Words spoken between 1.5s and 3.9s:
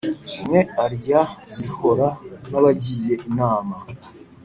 bihora n’abagiye inama